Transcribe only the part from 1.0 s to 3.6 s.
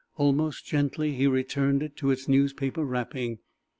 he returned it to its newspaper wrapping.